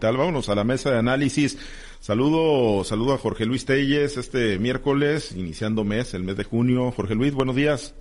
[0.00, 1.58] Vámonos a la mesa de análisis.
[2.00, 6.90] Saludo, saludo a Jorge Luis Telles este miércoles, iniciando mes, el mes de junio.
[6.92, 7.94] Jorge Luis, buenos días.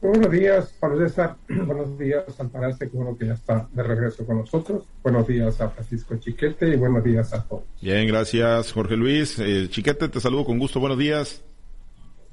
[0.00, 1.36] Buenos días, Pablo César.
[1.48, 4.84] Buenos días, Alparase, que bueno que ya está de regreso con nosotros.
[5.02, 7.64] Buenos días a Francisco Chiquete y buenos días a todos.
[7.82, 9.38] Bien, gracias, Jorge Luis.
[9.38, 10.80] Eh, Chiquete, te saludo con gusto.
[10.80, 11.42] Buenos días.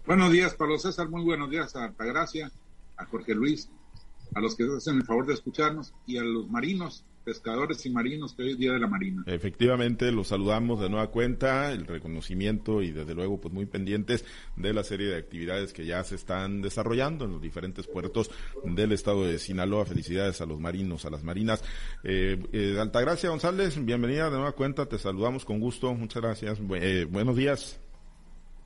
[0.05, 1.09] Buenos días, Pablo César.
[1.09, 2.49] Muy buenos días a Altagracia,
[2.95, 3.69] a Jorge Luis,
[4.33, 8.33] a los que hacen el favor de escucharnos y a los marinos pescadores y marinos
[8.33, 9.21] que hoy es Día de la Marina.
[9.25, 14.23] Efectivamente, los saludamos de nueva cuenta, el reconocimiento y desde luego pues muy pendientes
[14.55, 18.31] de la serie de actividades que ya se están desarrollando en los diferentes puertos
[18.63, 19.85] del estado de Sinaloa.
[19.85, 21.65] Felicidades a los marinos, a las marinas.
[22.05, 26.59] Eh, eh Altagracia González, bienvenida de nueva cuenta, te saludamos con gusto, muchas gracias.
[26.75, 27.77] Eh, buenos días.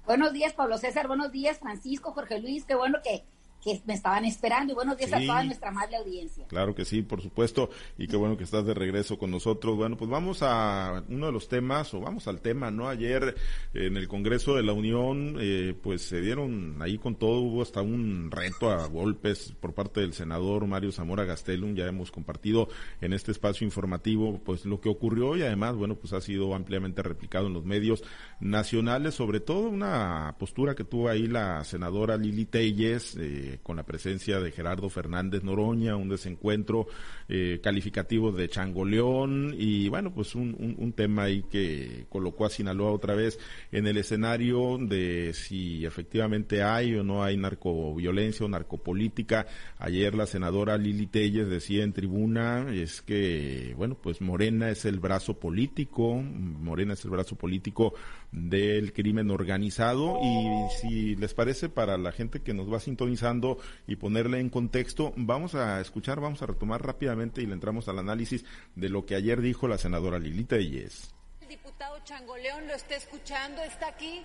[0.06, 3.24] Buenos días, Pablo César, buenos días, Francisco, Jorge Luis, qué bueno que
[3.64, 6.46] que me estaban esperando y buenos días a toda nuestra amable audiencia.
[6.48, 9.78] Claro que sí, por supuesto, y qué bueno que estás de regreso con nosotros.
[9.78, 12.90] Bueno, pues vamos a uno de los temas, o vamos al tema, ¿no?
[12.90, 13.36] Ayer
[13.74, 17.82] en el Congreso de la Unión, eh, pues se dieron ahí con todo, hubo hasta
[17.82, 22.68] un reto a golpes por parte del senador Mario Zamora Gastelum, ya hemos compartido
[23.00, 27.02] en este espacio informativo, pues lo que ocurrió y además, bueno, pues ha sido ampliamente
[27.04, 28.04] replicado en los medios
[28.40, 33.84] nacionales, sobre todo una postura que tuvo ahí la senadora Lili Telles, eh, con la
[33.84, 36.88] presencia de Gerardo Fernández Noroña, un desencuentro
[37.30, 42.92] eh, calificativo de Changoleón y bueno, pues un, un, tema ahí que colocó a Sinaloa
[42.92, 43.40] otra vez
[43.72, 49.48] en el escenario de si efectivamente hay o no hay narcoviolencia o narcopolítica.
[49.80, 55.00] Ayer la senadora Lili Telles decía en tribuna es que, bueno, pues Morena es el
[55.00, 57.94] brazo político, Morena es el brazo político
[58.32, 63.41] del crimen organizado y si les parece para la gente que nos va sintonizando
[63.88, 68.00] y ponerle en contexto, vamos a escuchar, vamos a retomar rápidamente y le entramos al
[68.00, 68.46] análisis
[68.76, 71.14] de lo que ayer dijo la senadora Lilita Yes.
[71.42, 74.24] El diputado Changoleón lo está escuchando, está aquí.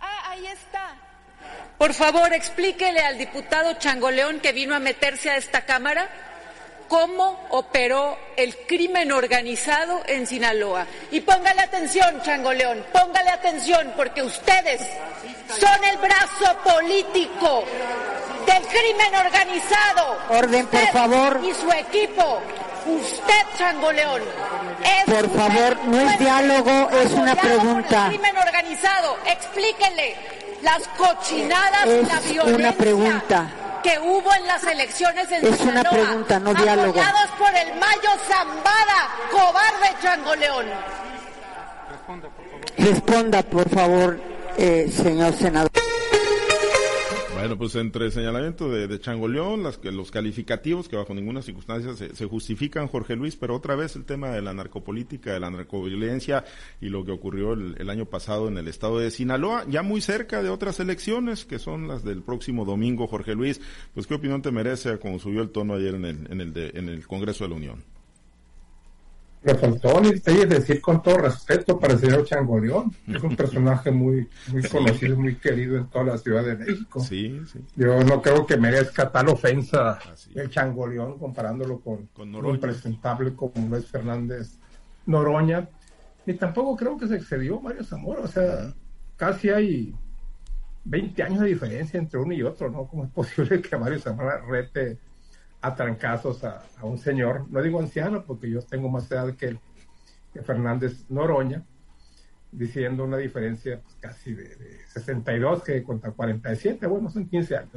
[0.00, 0.96] Ah, ahí está.
[1.78, 6.08] Por favor, explíquele al diputado Changoleón que vino a meterse a esta Cámara
[6.88, 10.86] cómo operó el crimen organizado en Sinaloa.
[11.10, 14.80] Y póngale atención, Changoleón, póngale atención, porque ustedes
[15.58, 17.64] son el brazo político
[18.46, 20.18] del crimen organizado.
[20.28, 21.40] Orden, por favor.
[21.44, 22.40] Y su equipo.
[22.86, 24.22] Usted, Changoleón.
[24.84, 28.06] Es por favor, no es diálogo, es una pregunta.
[28.06, 30.16] El crimen organizado, explíquenle
[30.62, 32.54] las cochinadas y la violencia.
[32.54, 33.50] Una pregunta
[33.82, 37.00] que hubo en las elecciones en Es una pregunta, no diálogo.
[37.00, 40.66] Apoyados por el Mayo Zambada, cobarde Changoleón.
[41.90, 42.60] Responda, por favor.
[42.78, 44.20] Responda, por favor,
[44.58, 45.70] eh, señor senador.
[47.44, 52.24] Bueno, pues entre señalamiento de, de Changoleón, las, los calificativos que bajo ninguna circunstancia se,
[52.24, 56.46] justifican, Jorge Luis, pero otra vez el tema de la narcopolítica, de la narcoviolencia
[56.80, 60.42] y lo que ocurrió el, año pasado en el estado de Sinaloa, ya muy cerca
[60.42, 63.60] de otras elecciones que son las del próximo domingo, Jorge Luis.
[63.92, 66.88] Pues, ¿qué opinión te merece como subió el tono ayer en el, en el, en
[66.88, 67.93] el Congreso de la Unión?
[69.44, 72.90] Me faltó decir con todo respeto para el señor Changoleón.
[73.06, 77.00] Es un personaje muy, muy conocido, muy querido en toda la Ciudad de México.
[77.00, 77.40] Sí,
[77.76, 79.98] Yo no creo que merezca tal ofensa
[80.34, 84.58] el Changoleón comparándolo con, un impresentable como Luis Fernández
[85.06, 85.68] Noroña.
[86.24, 88.22] Ni tampoco creo que se excedió Mario Zamora.
[88.22, 88.72] O sea,
[89.16, 89.94] casi hay
[90.84, 92.86] 20 años de diferencia entre uno y otro, ¿no?
[92.86, 94.98] ¿Cómo es posible que Mario Zamora rete
[95.64, 99.58] a trancazos a, un señor, no digo anciano porque yo tengo más edad que,
[100.30, 101.64] que Fernández Noroña,
[102.52, 107.72] diciendo una diferencia pues, casi de, 62 que contra 47, bueno, son 15 años.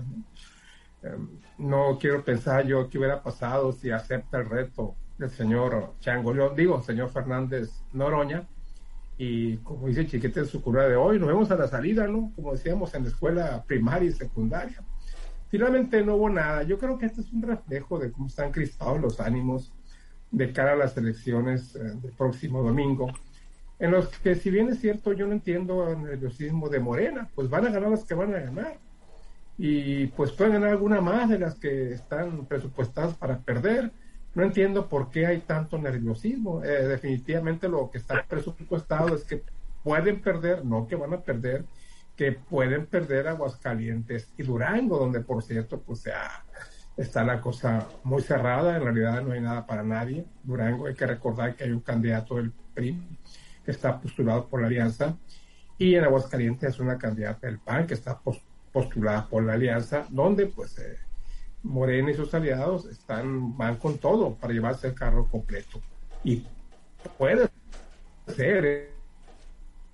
[1.01, 1.97] Em, ¿no?
[1.97, 7.09] quiero pensar yo qué hubiera pasado si acepta el reto del señor Chango, digo, señor
[7.09, 8.49] Fernández Noroña,
[9.17, 12.33] y como dice Chiquete en su cura de hoy, nos vemos a la salida, ¿no?
[12.35, 14.83] Como decíamos en la escuela primaria y secundaria
[15.49, 16.63] Finalmente no hubo nada.
[16.63, 19.71] Yo creo que este es un reflejo de cómo están crispados los ánimos
[20.31, 23.07] de cara a las elecciones eh, del próximo domingo,
[23.79, 27.49] en los que si bien es cierto yo no entiendo el nerviosismo de Morena, pues
[27.49, 28.77] van a ganar las que van a ganar
[29.57, 33.91] y pues pueden ganar alguna más de las que están presupuestadas para perder.
[34.35, 36.63] No entiendo por qué hay tanto nerviosismo.
[36.63, 39.41] Eh, definitivamente lo que está presupuestado es que
[39.83, 41.63] pueden perder, no que van a perder,
[42.17, 46.43] que pueden perder Aguascalientes y Durango, donde por cierto, pues ya
[46.97, 50.25] está la cosa muy cerrada, en realidad no hay nada para nadie.
[50.43, 52.99] Durango hay que recordar que hay un candidato del PRI
[53.63, 55.15] que está postulado por la alianza.
[55.77, 58.19] Y en Aguascalientes es una candidata del PAN que está
[58.71, 60.97] postulada por la alianza, donde pues eh,
[61.61, 65.79] Morena y sus aliados están van con todo para llevarse el carro completo.
[66.23, 66.47] Y
[67.19, 67.47] puede
[68.27, 68.96] ser,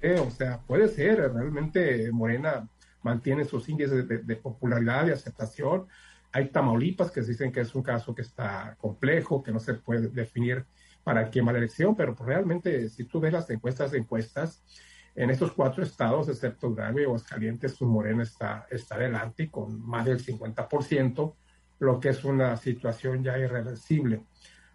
[0.03, 2.67] o sea, puede ser, realmente Morena
[3.03, 5.87] mantiene sus índices de, popularidad y aceptación.
[6.31, 10.09] Hay Tamaulipas que dicen que es un caso que está complejo, que no se puede
[10.09, 10.65] definir
[11.03, 14.63] para quién va la elección, pero pues realmente si tú ves las encuestas de encuestas,
[15.15, 20.05] en estos cuatro estados, excepto Durango y Aguascalientes, su Morena está, está adelante con más
[20.05, 21.35] del 50%,
[21.79, 24.23] lo que es una situación ya irreversible.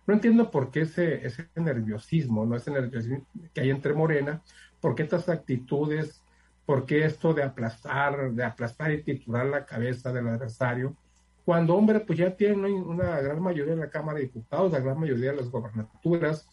[0.06, 4.42] No entiendo por qué ese, ese nerviosismo, no ese nerviosismo que hay entre Morena,
[4.80, 6.22] por qué estas actitudes,
[6.66, 10.96] por qué esto de aplastar, de aplastar y titular la cabeza del adversario,
[11.44, 15.00] cuando, hombre, pues ya tienen una gran mayoría en la Cámara de Diputados, la gran
[15.00, 16.46] mayoría de las gobernaturas,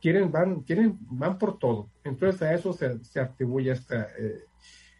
[0.00, 1.90] quieren, van, quieren, van por todo.
[2.02, 4.44] Entonces a eso se, atribuye esta, eh,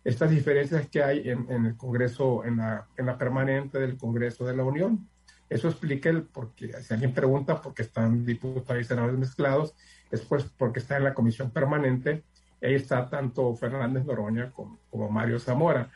[0.04, 4.54] estas diferencias que hay en, el Congreso, en la, en la permanente del Congreso de
[4.54, 5.08] la Unión.
[5.48, 9.74] Eso explica el porque si alguien pregunta por qué están diputados y senadores mezclados,
[10.10, 12.22] es pues porque está en la comisión permanente,
[12.62, 15.90] ahí está tanto Fernández Noroña como, como Mario Zamora.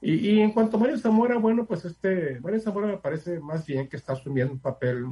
[0.00, 3.66] Y, y, en cuanto a Mario Zamora, bueno, pues este, Mario Zamora me parece más
[3.66, 5.04] bien que está asumiendo un papel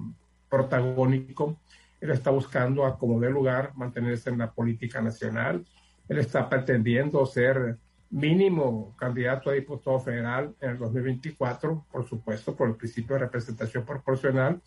[0.49, 1.58] protagónico
[2.05, 5.64] él está buscando a como de lugar mantenerse en la política nacional.
[6.06, 7.79] Él está pretendiendo ser
[8.11, 13.87] mínimo candidato a diputado federal en el 2024, por supuesto, por el principio de representación
[13.87, 14.61] proporcional,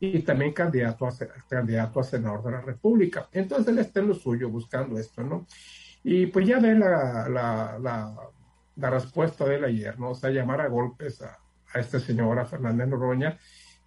[0.00, 1.12] y también candidato a,
[1.48, 3.28] candidato a senador de la República.
[3.32, 5.46] Entonces él está en lo suyo buscando esto, ¿no?
[6.02, 8.16] Y pues ya ve la, la, la,
[8.76, 10.10] la respuesta de él ayer, ¿no?
[10.10, 11.38] O sea, llamar a golpes a,
[11.74, 13.38] a este señor, a Fernández Noroña,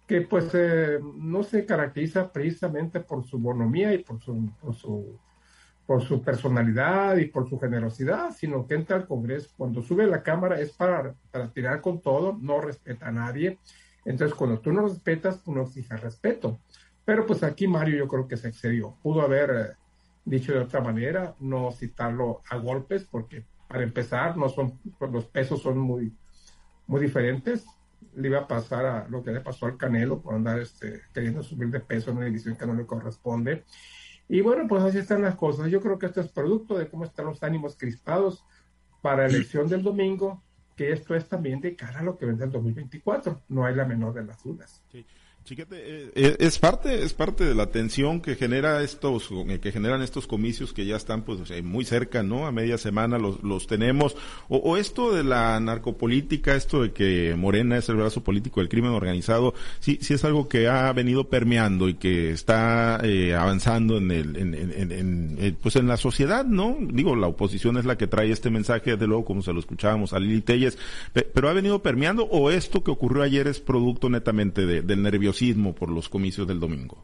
[0.06, 5.18] que pues eh, no se caracteriza precisamente por su bonomía y por su, por su,
[5.86, 10.08] por su personalidad y por su generosidad, sino que entra al Congreso, cuando sube a
[10.08, 13.58] la Cámara es para, para tirar con todo, no respeta a nadie.
[14.04, 16.60] Entonces, cuando tú no respetas, tú no exijas respeto.
[17.04, 18.96] Pero pues aquí Mario yo creo que se excedió.
[19.02, 19.76] Pudo haber eh,
[20.24, 25.62] dicho de otra manera, no citarlo a golpes, porque para empezar, no son, los pesos
[25.62, 26.16] son muy,
[26.86, 27.66] muy diferentes
[28.16, 31.42] le iba a pasar a lo que le pasó al Canelo por andar este, queriendo
[31.42, 33.64] subir de peso en una edición que no le corresponde.
[34.28, 35.70] Y bueno, pues así están las cosas.
[35.70, 38.44] Yo creo que esto es producto de cómo están los ánimos crispados
[39.02, 40.42] para la elección del domingo,
[40.74, 43.42] que esto es también de cara a lo que vende el 2024.
[43.48, 44.82] No hay la menor de las dudas.
[44.90, 45.06] Sí.
[45.44, 49.72] Chiquete, eh, eh, es parte, es parte de la tensión que genera estos, eh, que
[49.72, 52.46] generan estos comicios que ya están pues muy cerca, ¿no?
[52.46, 54.16] A media semana los, los tenemos.
[54.48, 58.92] O, esto de la narcopolítica, esto de que Morena es el brazo político del crimen
[58.92, 64.36] organizado, sí, sí es algo que ha venido permeando y que está avanzando en el,
[64.36, 64.54] en,
[64.90, 66.78] en, pues en la sociedad, ¿no?
[66.80, 70.14] Digo, la oposición es la que trae este mensaje, de luego como se lo escuchábamos
[70.14, 70.78] a Lili Telles,
[71.12, 75.33] pero ha venido permeando o esto que ocurrió ayer es producto netamente del nervioso
[75.74, 77.02] por los comicios del domingo?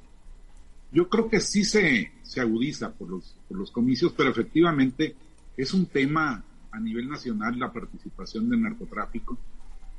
[0.92, 5.14] Yo creo que sí se, se agudiza por los, por los comicios, pero efectivamente
[5.56, 6.42] es un tema
[6.72, 9.38] a nivel nacional la participación del narcotráfico.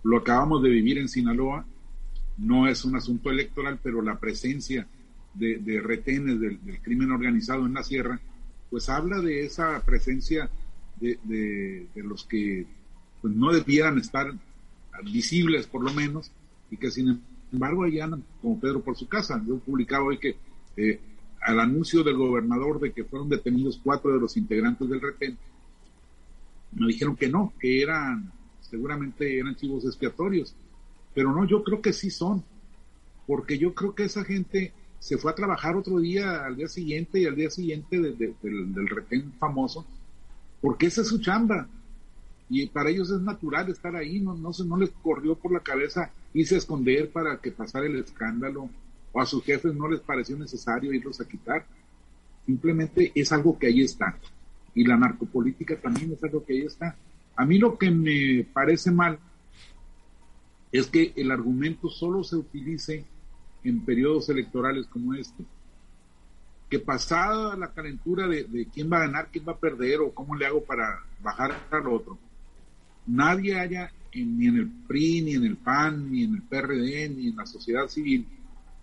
[0.03, 1.65] Lo acabamos de vivir en Sinaloa,
[2.37, 4.87] no es un asunto electoral, pero la presencia
[5.33, 8.19] de, retenes del, crimen organizado en la sierra,
[8.69, 10.49] pues habla de esa presencia
[10.99, 12.65] de, de, los que
[13.21, 14.33] pues, no debieran estar
[15.03, 16.31] visibles por lo menos
[16.69, 19.41] y que sin embargo, ahí andan como Pedro por su casa.
[19.47, 20.37] Yo publicaba hoy que
[20.77, 20.99] eh,
[21.41, 25.37] al anuncio del gobernador de que fueron detenidos cuatro de los integrantes del retén,
[26.73, 30.55] me dijeron que no, que eran, seguramente eran chivos expiatorios.
[31.13, 32.43] Pero no, yo creo que sí son,
[33.27, 37.19] porque yo creo que esa gente se fue a trabajar otro día, al día siguiente
[37.19, 39.85] y al día siguiente del, del retén famoso,
[40.61, 41.67] porque esa es su chamba
[42.53, 45.61] y para ellos es natural estar ahí, no, no, se, no les corrió por la
[45.61, 48.69] cabeza irse a esconder para que pasara el escándalo,
[49.13, 51.65] o a sus jefes no les pareció necesario irlos a quitar.
[52.45, 54.17] Simplemente es algo que ahí está.
[54.75, 56.93] Y la narcopolítica también es algo que ahí está.
[57.37, 59.17] A mí lo que me parece mal
[60.73, 63.05] es que el argumento solo se utilice
[63.63, 65.45] en periodos electorales como este.
[66.69, 70.13] Que pasada la calentura de, de quién va a ganar, quién va a perder o
[70.13, 72.17] cómo le hago para bajar al otro,
[73.07, 77.29] nadie haya, ni en el PRI, ni en el PAN, ni en el PRD, ni
[77.29, 78.25] en la sociedad civil,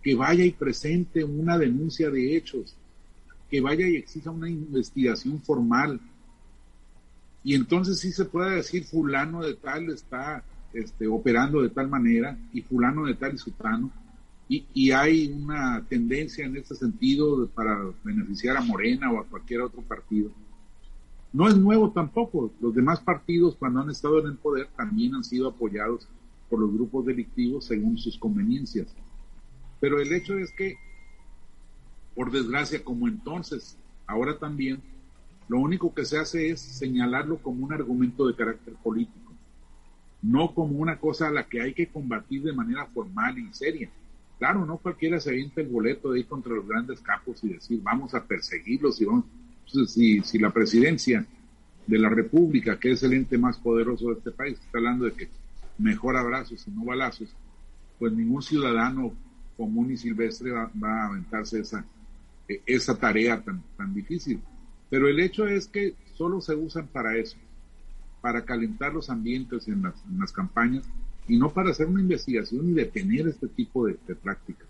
[0.03, 2.77] que vaya y presente una denuncia de hechos,
[3.51, 6.01] que vaya y exija una investigación formal.
[7.43, 12.37] Y entonces sí se puede decir fulano de tal está este, operando de tal manera
[12.53, 13.91] y fulano de tal y sutano.
[14.51, 19.61] Y, y hay una tendencia en ese sentido para beneficiar a Morena o a cualquier
[19.61, 20.31] otro partido
[21.33, 22.53] no es nuevo tampoco.
[22.61, 26.09] Los demás partidos, cuando han estado en el poder, también han sido apoyados
[26.49, 28.89] por los grupos delictivos según sus conveniencias.
[29.81, 30.77] Pero el hecho es que,
[32.15, 34.81] por desgracia, como entonces, ahora también,
[35.49, 39.33] lo único que se hace es señalarlo como un argumento de carácter político,
[40.21, 43.89] no como una cosa a la que hay que combatir de manera formal y seria.
[44.39, 47.81] Claro, no cualquiera se avienta el boleto de ir contra los grandes capos y decir
[47.83, 49.25] vamos a perseguirlos y vamos.
[49.87, 51.27] Si, si la presidencia
[51.87, 55.13] de la República, que es el ente más poderoso de este país, está hablando de
[55.13, 55.29] que
[55.79, 57.35] mejor abrazos y no balazos,
[57.99, 59.13] pues ningún ciudadano
[59.57, 61.85] común y silvestre va, a aventarse esa,
[62.49, 64.41] e, esa tarea tan, difícil.
[64.91, 67.37] Pero el hecho es que solo se usan para eso,
[68.21, 70.85] para calentar los ambientes en las, campañas
[71.27, 74.69] y no para hacer una investigación y detener este tipo de, prácticas.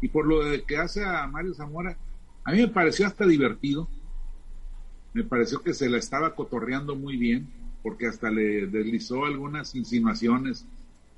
[0.00, 1.96] Y por lo que hace a Mario Zamora,
[2.44, 3.88] a mí me pareció hasta divertido,
[5.12, 7.48] me pareció que se la estaba cotorreando muy bien,
[7.82, 10.66] porque hasta le deslizó algunas insinuaciones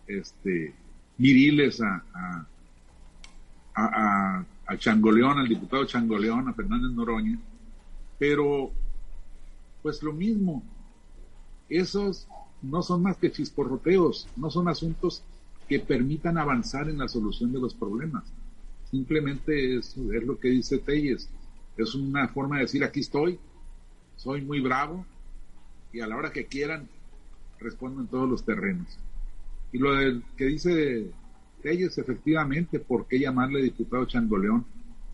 [0.06, 0.74] este,
[1.18, 2.04] viriles a,
[3.74, 7.38] a, a, Changoleón, al diputado Changoleón, a Fernández Noroña,
[8.18, 8.72] pero
[9.82, 10.62] pues lo mismo,
[11.68, 12.26] esos
[12.62, 15.22] no son más que chisporroteos, no son asuntos
[15.68, 18.24] que permitan avanzar en la solución de los problemas.
[18.90, 21.28] Simplemente es, es lo que dice Telles,
[21.76, 23.38] es una forma de decir aquí estoy,
[24.22, 25.04] soy muy bravo
[25.92, 26.88] y a la hora que quieran
[27.58, 28.86] respondo en todos los terrenos.
[29.72, 29.90] Y lo
[30.36, 31.10] que dice
[31.60, 34.64] Telles, efectivamente, ¿por qué llamarle diputado Changoleón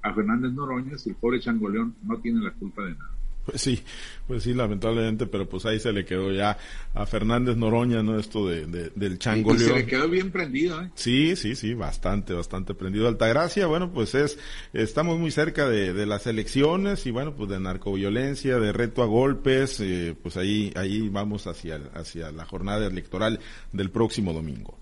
[0.02, 3.17] a Fernández Noroña si el pobre Changoleón no tiene la culpa de nada?
[3.48, 3.82] Pues sí,
[4.26, 6.58] pues sí, lamentablemente, pero pues ahí se le quedó ya
[6.92, 8.18] a Fernández Noroña, ¿no?
[8.18, 10.90] Esto de, del chango se le quedó bien prendido, ¿eh?
[10.94, 13.08] Sí, sí, sí, bastante, bastante prendido.
[13.08, 14.38] Altagracia, bueno, pues es,
[14.74, 19.06] estamos muy cerca de, de las elecciones y bueno, pues de narcoviolencia, de reto a
[19.06, 23.40] golpes, eh, pues ahí, ahí vamos hacia, hacia la jornada electoral
[23.72, 24.78] del próximo domingo.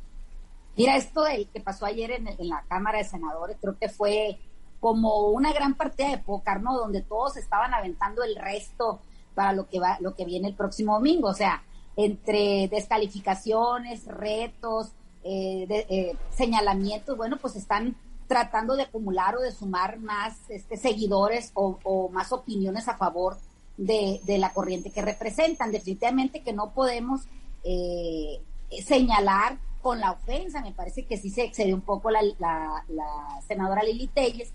[0.76, 4.40] Mira, esto de, que pasó ayer en, en la Cámara de Senadores, creo que fue
[4.80, 6.76] como una gran partida de póker, ¿no?
[6.76, 9.00] Donde todos estaban aventando el resto
[9.34, 11.28] para lo que va, lo que viene el próximo domingo.
[11.28, 11.62] O sea,
[11.96, 14.92] entre descalificaciones, retos,
[15.24, 17.96] eh, eh, señalamientos, bueno, pues están
[18.28, 23.36] tratando de acumular o de sumar más este, seguidores o, más opiniones a favor
[23.76, 25.72] de, la corriente que representan.
[25.72, 27.22] Definitivamente que no podemos
[27.64, 28.40] eh,
[28.84, 33.84] señalar con la ofensa, me parece que sí se excedió un poco la, la senadora
[33.84, 34.52] Lili Telles,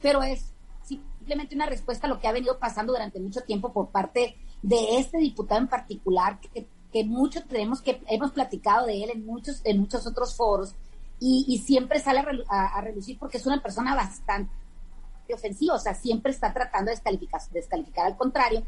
[0.00, 0.52] pero es
[0.82, 4.98] simplemente una respuesta a lo que ha venido pasando durante mucho tiempo por parte de
[4.98, 9.60] este diputado en particular, que, que mucho tenemos que, hemos platicado de él en muchos,
[9.64, 10.74] en muchos otros foros,
[11.20, 14.52] y, siempre sale a, relucir porque es una persona bastante
[15.34, 18.64] ofensiva, o sea, siempre está tratando de descalificar, descalificar al contrario,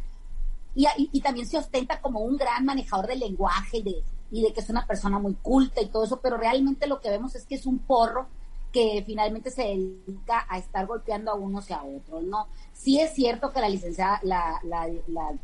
[0.74, 4.52] y, y, también se ostenta como un gran manejador del lenguaje y de, y de
[4.52, 7.46] que es una persona muy culta y todo eso, pero realmente lo que vemos es
[7.46, 8.28] que es un porro
[8.72, 12.48] que finalmente se dedica a estar golpeando a unos y a otros, ¿no?
[12.72, 14.88] Sí es cierto que la licenciada, la, la,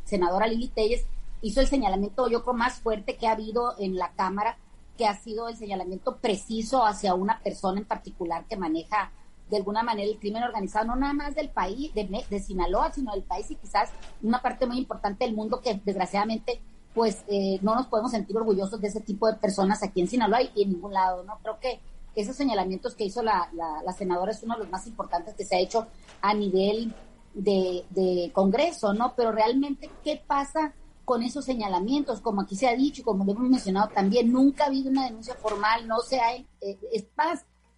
[0.04, 1.04] senadora Lili Telles
[1.42, 4.58] hizo el señalamiento, yo creo, más fuerte que ha habido en la Cámara,
[4.96, 9.12] que ha sido el señalamiento preciso hacia una persona en particular que maneja
[9.50, 13.22] de alguna manera el crimen organizado, no nada más del país, de, Sinaloa, sino del
[13.22, 13.90] país y quizás
[14.22, 16.60] una parte muy importante del mundo que desgraciadamente
[16.94, 20.42] pues eh, no nos podemos sentir orgullosos de ese tipo de personas aquí en Sinaloa
[20.42, 21.38] y en ningún lado, ¿no?
[21.42, 21.78] Creo que
[22.16, 25.56] esos señalamientos que hizo la, la, senadora es uno de los más importantes que se
[25.56, 25.86] ha hecho
[26.22, 26.94] a nivel
[27.34, 29.14] de, Congreso, ¿no?
[29.14, 30.72] Pero realmente, ¿qué pasa
[31.04, 32.22] con esos señalamientos?
[32.22, 35.34] Como aquí se ha dicho, como lo hemos mencionado también, nunca ha habido una denuncia
[35.34, 36.78] formal, no se ha, eh,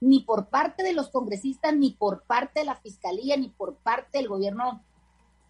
[0.00, 4.18] ni por parte de los congresistas, ni por parte de la Fiscalía, ni por parte
[4.18, 4.84] del gobierno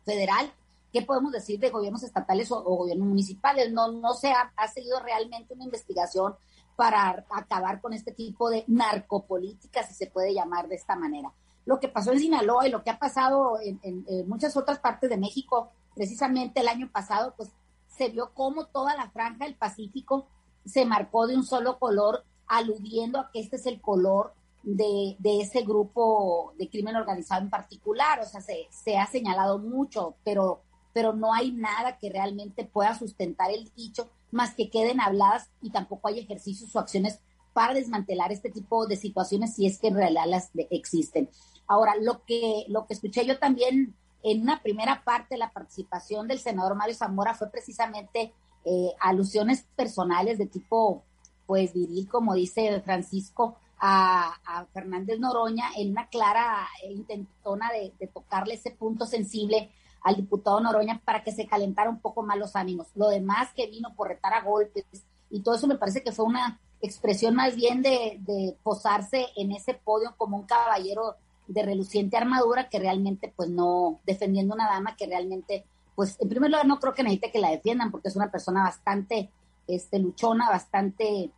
[0.06, 0.50] federal.
[0.90, 3.70] ¿Qué podemos decir de gobiernos estatales o, gobiernos municipales?
[3.70, 6.34] No, no se ha, ha seguido realmente una investigación
[6.78, 11.32] para acabar con este tipo de narcopolítica, si se puede llamar de esta manera.
[11.66, 15.16] Lo que pasó en Sinaloa y lo que ha pasado en, muchas otras partes de
[15.16, 17.50] México, precisamente el año pasado, pues
[17.88, 20.28] se vio cómo toda la franja del Pacífico
[20.64, 24.32] se marcó de un solo color, aludiendo a que este es el color
[24.62, 28.20] de, de, ese grupo de crimen organizado en particular.
[28.20, 30.60] O sea, se, se, ha señalado mucho, pero,
[30.98, 35.70] pero no hay nada que realmente pueda sustentar el dicho más que queden habladas y
[35.70, 37.20] tampoco hay ejercicios o acciones
[37.52, 41.30] para desmantelar este tipo de situaciones si es que en realidad las existen.
[41.68, 46.26] Ahora, lo que, lo que escuché yo también en una primera parte de la participación
[46.26, 48.32] del senador Mario Zamora fue precisamente
[48.64, 51.04] eh, alusiones personales de tipo,
[51.46, 58.54] pues viril, como dice Francisco, a, Fernández Noroña en una clara intentona de, de tocarle
[58.54, 59.70] ese punto sensible
[60.02, 62.88] al diputado Noroña para que se calentara un poco más los ánimos.
[62.94, 64.84] Lo demás que vino por retar a golpes
[65.30, 69.74] y todo eso me parece que fue una expresión más bien de, posarse en ese
[69.74, 75.06] podio como un caballero de reluciente armadura que realmente pues no defendiendo una dama que
[75.06, 75.64] realmente
[75.96, 78.62] pues en primer lugar no creo que necesite que la defiendan porque es una persona
[78.62, 79.30] bastante
[79.66, 81.30] este, luchona, bastante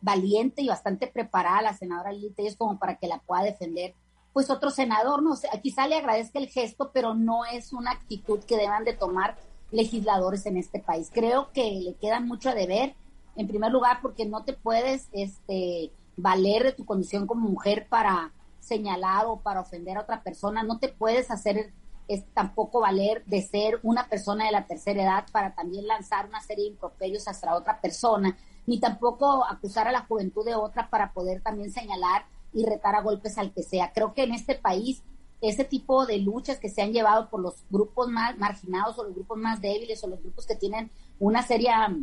[0.00, 3.94] valiente y bastante preparada la senadora Lili es como para que la pueda defender
[4.36, 8.44] pues otro senador, no sé, quizá le agradezca el gesto, pero no es una actitud
[8.44, 9.38] que deban de tomar
[9.70, 11.10] legisladores en este país.
[11.10, 12.94] Creo que le quedan mucho a deber,
[13.34, 18.34] en primer lugar, porque no te puedes este, valer de tu condición como mujer para
[18.60, 21.72] señalar o para ofender a otra persona, no te puedes hacer
[22.06, 26.42] es tampoco valer de ser una persona de la tercera edad para también lanzar una
[26.42, 31.14] serie de improperios hacia otra persona, ni tampoco acusar a la juventud de otra para
[31.14, 33.92] poder también señalar y retar a golpes al que sea.
[33.92, 35.02] Creo que en este país
[35.40, 39.14] ese tipo de luchas que se han llevado por los grupos más marginados o los
[39.14, 41.94] grupos más débiles o los grupos que tienen una seria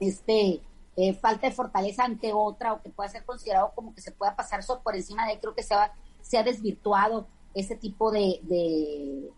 [0.00, 0.62] este,
[0.96, 4.34] eh, falta de fortaleza ante otra o que pueda ser considerado como que se pueda
[4.34, 5.92] pasar eso por encima de, creo que se ha,
[6.22, 9.30] se ha desvirtuado ese tipo de, de,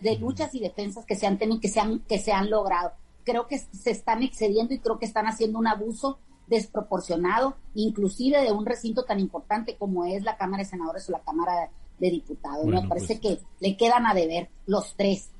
[0.00, 2.92] de, luchas y defensas que se han tenido, que se han, que se han logrado.
[3.24, 8.52] Creo que se están excediendo y creo que están haciendo un abuso desproporcionado, inclusive de
[8.52, 12.64] un recinto tan importante como es la Cámara de Senadores o la Cámara de Diputados.
[12.66, 15.30] Me parece pues que le quedan a deber los tres.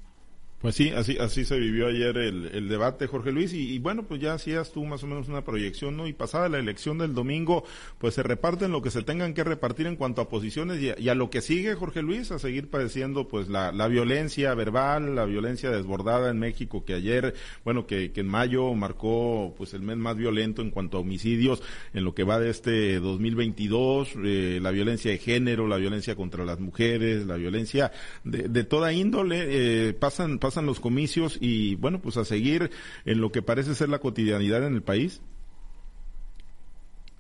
[0.63, 4.21] Pues sí, así, así se vivió ayer el, el debate, Jorge Luis, y, bueno, pues
[4.21, 6.07] ya hacías tú más o menos una proyección, ¿no?
[6.07, 7.65] Y pasada la elección del domingo,
[7.99, 11.15] pues se reparten lo que se tengan que repartir en cuanto a posiciones y a,
[11.17, 15.69] lo que sigue, Jorge Luis, a seguir padeciendo pues la, la, violencia verbal, la violencia
[15.69, 20.17] desbordada en México, que ayer, bueno, que, que en mayo marcó pues el mes más
[20.17, 21.61] violento en cuanto a homicidios
[21.93, 26.45] en lo que va de este 2022, eh, la violencia de género, la violencia contra
[26.45, 27.91] las mujeres, la violencia
[28.23, 32.71] de, de toda índole, eh, pasan, pasan pasan los comicios y bueno, pues a seguir
[33.07, 35.23] en lo que parece ser la cotidianidad en el país.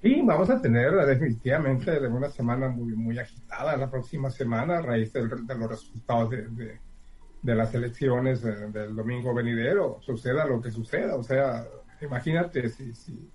[0.03, 5.15] Sí, vamos a tener definitivamente una semana muy, muy agitada la próxima semana a raíz
[5.15, 6.79] de, los resultados de,
[7.41, 11.17] de, las elecciones del domingo venidero, suceda lo que suceda.
[11.17, 11.65] O sea,
[12.03, 13.31] imagínate si, si,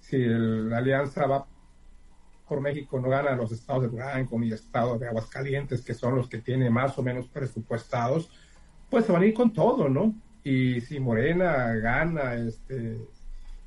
[0.00, 1.46] si la alianza va
[2.46, 6.16] por México no gana los estados de Durango ni el estado de Aguascalientes, que son
[6.16, 8.28] los que tiene más o menos presupuestados,
[8.92, 10.14] pues se van a ir con todo, ¿no?
[10.44, 12.98] Y si Morena gana este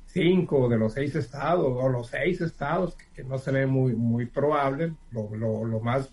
[0.06, 4.26] cinco de los seis estados o los seis estados, que, no se ve muy, muy
[4.26, 6.08] probable, lo, más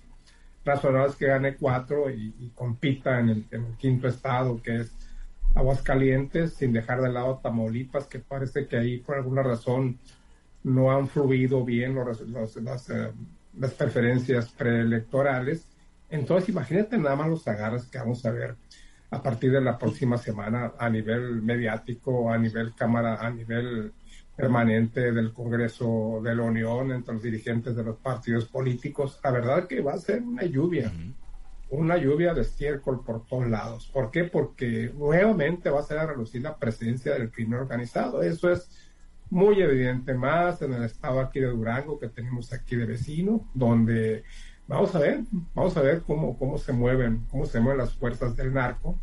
[0.66, 4.92] razonable es que gane cuatro y, compita en el, quinto estado, que es
[5.54, 10.00] Aguascalientes, sin dejar de lado Tamaulipas, que parece que ahí por alguna razón
[10.64, 12.20] no han fluido bien los,
[12.58, 13.12] las, eh,
[13.60, 15.68] las preferencias preelectorales.
[16.10, 18.56] Entonces, imagínate nada más los agarres que vamos a ver
[19.14, 23.94] a partir de la próxima semana a nivel mediático, a nivel Cámara, a nivel
[24.36, 29.20] permanente del Congreso de la Unión, entre los dirigentes de los partidos políticos.
[29.24, 30.92] La verdad que va a ser una lluvia,
[31.70, 33.88] una lluvia de estiércol por todos lados.
[33.94, 34.24] ¿Por qué?
[34.24, 38.24] Porque nuevamente va a ser a relucir la presencia del crimen organizado.
[38.24, 38.68] Eso es
[39.30, 44.24] muy evidente más en el estado aquí de Durango que tenemos aquí de vecino, donde
[44.66, 45.22] Vamos a ver,
[45.54, 48.98] vamos a ver cómo, cómo se mueven, cómo se mueven las fuerzas del narco.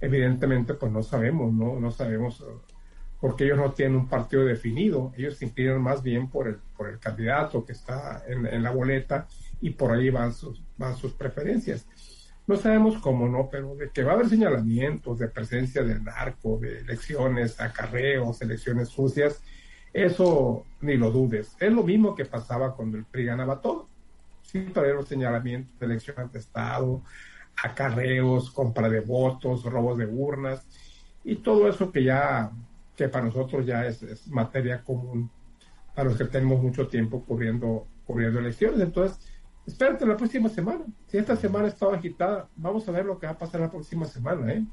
[0.00, 2.60] Evidentemente, pues no sabemos, no, no sabemos uh,
[3.20, 6.88] porque ellos no tienen un partido definido, ellos se inclinan más bien por el, por
[6.88, 9.28] el candidato que está en, la boleta
[9.60, 11.86] y por ahí van sus, van sus preferencias.
[12.46, 16.58] No sabemos cómo no, pero de que va a haber señalamientos de presencia del narco,
[16.58, 19.40] de elecciones, acarreos, elecciones sucias,
[19.92, 21.54] eso ni lo dudes.
[21.60, 23.91] Es lo mismo que pasaba cuando el PRI ganaba todo
[24.52, 27.02] siempre los señalamientos de elecciones de Estado,
[27.62, 30.66] acarreos, compra de votos, robos de urnas
[31.24, 32.50] y todo eso que ya,
[32.94, 35.30] que para nosotros ya es, materia común
[35.94, 38.80] para los que tenemos mucho tiempo cubriendo, cubriendo elecciones.
[38.80, 39.18] Entonces,
[39.66, 40.84] espérate la próxima semana.
[41.06, 44.06] Si esta semana estaba agitada, vamos a ver lo que va a pasar la próxima
[44.06, 44.64] semana, ¿eh?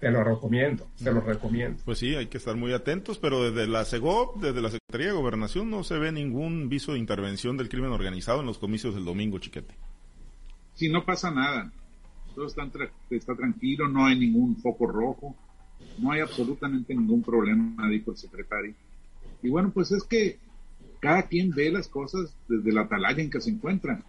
[0.00, 1.82] Te lo recomiendo, te lo recomiendo.
[1.84, 5.18] Pues sí, hay que estar muy atentos, pero desde la CEGOP, desde la Secretaría de
[5.18, 9.06] Gobernación, no se ve ningún viso de intervención del crimen organizado en los comicios del
[9.06, 9.74] domingo, chiquete.
[10.74, 11.72] Sí, no pasa nada.
[12.34, 12.68] Todo está,
[13.08, 15.34] está tranquilo, no hay ningún foco rojo,
[15.98, 18.74] no hay absolutamente ningún problema, dijo el secretario.
[19.42, 20.38] Y bueno, pues es que
[21.00, 24.04] cada quien ve las cosas desde la atalaya en que se encuentran.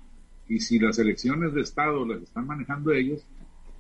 [0.50, 3.22] Y si las elecciones de Estado las están manejando ellos,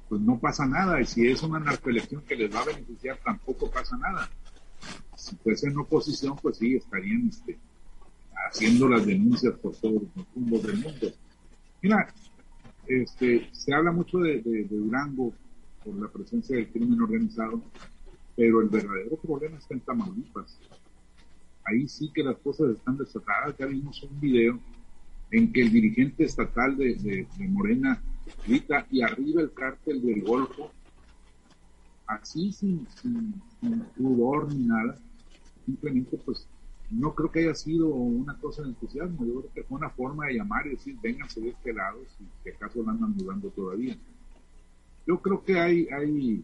[0.10, 1.02] pues no pasa nada.
[1.02, 4.30] Y si es una narcoelección que les va a beneficiar, tampoco pasa nada.
[5.16, 7.58] Si fuese en oposición, pues sí, estarían este,
[8.50, 11.08] haciendo las denuncias por todos los puntos del mundo.
[11.82, 12.14] Mira,
[12.88, 15.34] este, se habla mucho de, Durango
[15.84, 17.62] por la presencia del crimen organizado,
[18.36, 20.60] pero el verdadero problema está en Tamaulipas.
[21.66, 23.58] Ahí sí que las cosas están desatadas.
[23.58, 24.60] Ya vimos un video
[25.32, 28.02] en que el dirigente estatal de, de Morena
[28.92, 30.72] y arriba el cártel del Golfo
[32.08, 33.34] así sin, sin,
[33.98, 34.98] pudor ni nada.
[35.66, 36.48] Simplemente, pues,
[36.90, 39.26] no creo que haya sido una cosa de entusiasmo.
[39.26, 42.50] Yo creo que fue una forma de llamar y decir, vénganse de este lado, si
[42.50, 43.98] acaso la andan dudando todavía.
[45.06, 46.44] Yo creo que hay, hay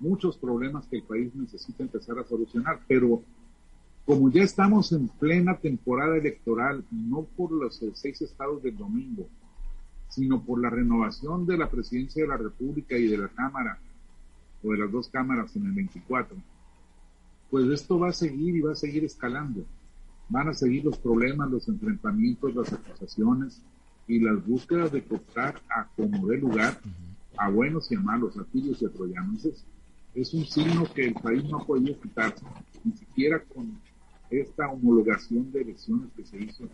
[0.00, 3.22] muchos problemas que el país necesita empezar a solucionar, pero
[4.06, 9.28] como ya estamos en plena temporada electoral, no por los seis estados del domingo,
[10.16, 13.78] sino por la renovación de la presidencia de la República y de la Cámara,
[14.64, 16.34] o de las dos cámaras en el 24,
[17.50, 19.66] pues esto va a seguir y va a seguir escalando.
[20.30, 23.60] Van a seguir los problemas, los enfrentamientos, las acusaciones
[24.08, 26.80] y las búsquedas de cooptar a como de lugar
[27.36, 29.46] a buenos y a malos, a tirios y a troyanos.
[30.14, 32.42] Es, un signo que el país no ha podido quitarse,
[32.84, 33.78] ni siquiera con
[34.30, 36.64] esta homologación de elecciones que se hizo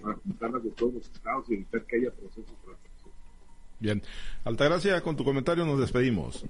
[0.00, 2.54] para juntarlas de todos los estados y evitar que haya procesos
[3.78, 4.02] Bien,
[4.44, 6.44] Altagracia, con tu comentario nos despedimos.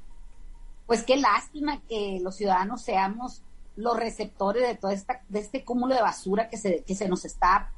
[0.86, 3.42] Pues qué lástima que los ciudadanos seamos
[3.74, 7.24] los receptores de todo esta, de este cúmulo de basura que se, que se nos
[7.24, 7.72] está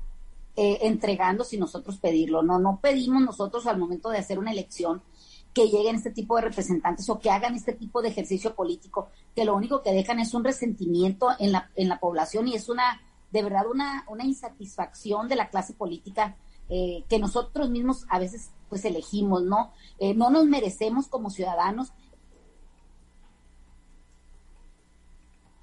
[0.55, 2.43] eh, entregando sin nosotros pedirlo.
[2.43, 5.03] No, no pedimos nosotros al momento de hacer una elección
[5.55, 9.45] que lleguen este tipo de representantes o que hagan este tipo de ejercicio político, que
[9.45, 13.01] lo único que dejan es un resentimiento en la, en la población y es una,
[13.31, 16.37] de verdad, una, una insatisfacción de la clase política
[16.69, 19.73] eh, que nosotros mismos a veces pues elegimos, ¿no?
[19.99, 21.93] Eh, no nos merecemos como ciudadanos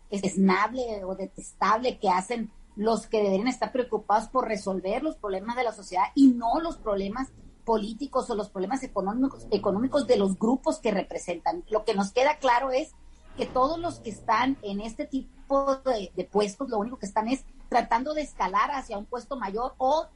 [0.10, 5.63] esnable o detestable que hacen los que deberían estar preocupados por resolver los problemas de
[5.63, 7.30] la sociedad y no los problemas
[7.63, 11.63] políticos o los problemas económicos, económicos de los grupos que representan.
[11.69, 12.93] Lo que nos queda claro es
[13.38, 17.43] que todos los que están en este tipo de, puestos, lo único que están es
[17.69, 20.08] tratando de escalar hacia un puesto mayor o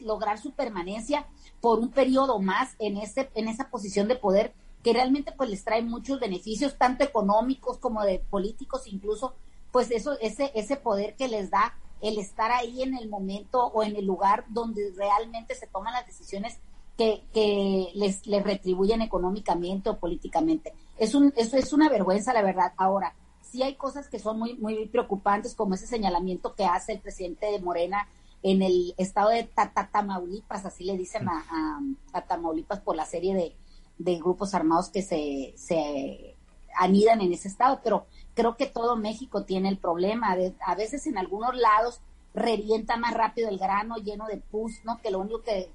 [0.00, 1.26] lograr su permanencia
[1.60, 5.64] por un periodo más en ese en esa posición de poder que realmente pues les
[5.64, 9.34] trae muchos beneficios tanto económicos como de políticos incluso
[9.72, 13.82] pues eso ese ese poder que les da el estar ahí en el momento o
[13.82, 16.60] en el lugar donde realmente se toman las decisiones
[16.98, 20.74] que, les, les retribuyen económicamente o políticamente.
[20.98, 22.72] Es un, eso es una vergüenza, la verdad.
[22.76, 23.14] Ahora,
[23.50, 27.46] sí hay cosas que son muy, muy preocupantes, como ese señalamiento que hace el presidente
[27.46, 28.08] de Morena
[28.42, 29.48] en el estado de
[29.92, 31.44] Tamaulipas, así le dicen a,
[32.12, 33.56] a, Tamaulipas por la serie de,
[33.98, 36.36] de, grupos armados que se, se
[36.76, 40.36] anidan en ese estado, pero creo que todo México tiene el problema.
[40.64, 42.00] a veces en algunos lados
[42.34, 44.98] revienta más rápido el grano lleno de pus, ¿no?
[44.98, 45.70] Que lo único que,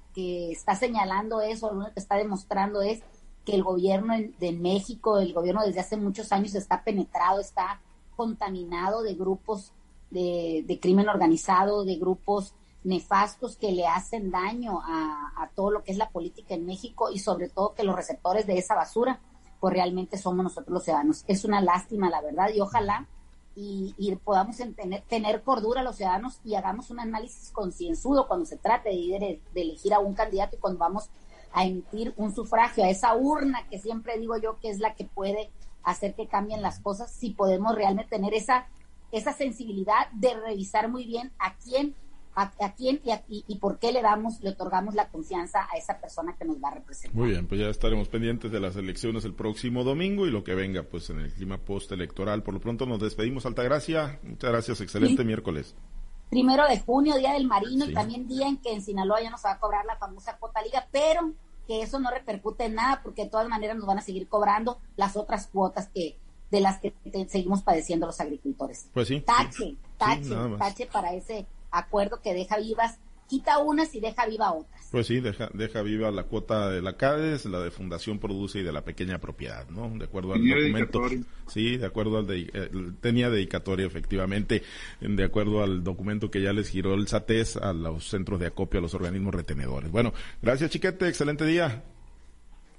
[0.50, 3.02] está señalando eso, lo único que está demostrando es
[3.44, 7.80] que el gobierno de México, el gobierno desde hace muchos años está penetrado, está
[8.16, 9.72] contaminado de grupos
[10.10, 12.54] de, crimen organizado, de grupos
[12.84, 17.18] nefastos que le hacen daño a, todo lo que es la política en México y
[17.18, 19.20] sobre todo que los receptores de esa basura,
[19.60, 21.24] pues realmente somos nosotros los ciudadanos.
[21.26, 23.06] Es una lástima, la verdad, y ojalá
[23.56, 28.90] y, podamos tener, tener, cordura los ciudadanos y hagamos un análisis concienzudo cuando se trate
[28.90, 31.08] de, elegir a un candidato y cuando vamos
[31.54, 35.04] a emitir un sufragio a esa urna que siempre digo yo que es la que
[35.04, 35.50] puede
[35.84, 38.66] hacer que cambien las cosas, si podemos realmente tener esa,
[39.12, 41.94] esa sensibilidad de revisar muy bien a quién
[42.36, 46.34] a, quién y, y, por qué le damos, le otorgamos la confianza a esa persona
[46.36, 47.16] que nos va a representar.
[47.16, 50.56] Muy bien, pues ya estaremos pendientes de las elecciones el próximo domingo y lo que
[50.56, 52.42] venga pues en el clima postelectoral.
[52.42, 54.18] Por lo pronto nos despedimos, Altagracia.
[54.24, 55.76] Muchas gracias, excelente miércoles.
[56.34, 59.44] Primero de junio, Día del Marino, y también día en que en Sinaloa ya nos
[59.44, 61.32] va a cobrar la famosa cuota liga, pero
[61.68, 64.78] que eso no repercute en nada porque de todas maneras nos van a seguir cobrando
[64.96, 66.18] las otras cuotas que
[66.50, 66.92] de las que
[67.28, 68.88] seguimos padeciendo los agricultores.
[68.92, 69.20] Pues sí.
[69.20, 74.73] Tache, tache, tache para ese acuerdo que deja vivas, quita unas y deja viva otras.
[74.94, 78.62] Pues sí, deja, deja viva la cuota de la CADES, la de Fundación Produce y
[78.62, 79.90] de la pequeña propiedad, ¿no?
[79.98, 81.02] De acuerdo al documento.
[81.48, 84.62] Sí, de acuerdo al de, tenía dedicatoria efectivamente,
[85.00, 88.78] de acuerdo al documento que ya les giró el SATES a los centros de acopio,
[88.78, 89.90] a los organismos retenedores.
[89.90, 91.82] Bueno, gracias Chiquete, excelente día.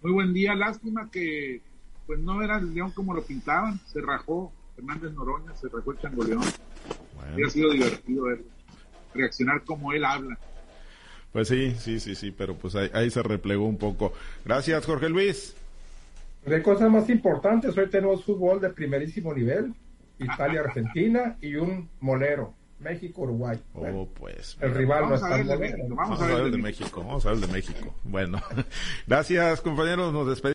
[0.02, 1.60] Muy buen día, lástima que
[2.08, 6.00] pues no era el león como lo pintaban, se rajó Fernández Noroña, se rajó el
[6.00, 6.44] changoleón.
[7.14, 7.46] Bueno.
[7.46, 8.56] Ha sido divertido verlo
[9.16, 10.38] reaccionar como él habla.
[11.36, 14.14] Pues sí, sí, sí, sí, pero pues ahí, se replegó un poco.
[14.46, 15.54] Gracias, Jorge Luis.
[16.46, 19.74] De cosas más importantes, hoy tenemos fútbol de primerísimo nivel,
[20.18, 23.60] Italia-Argentina y un molero, México-Uruguay.
[23.74, 24.56] Oh, pues.
[24.62, 25.28] El rival no está
[25.90, 27.94] Vamos, a ver el de México, vamos a ver el de México.
[28.06, 28.42] Bueno,
[29.06, 30.54] gracias compañeros, nos despedimos.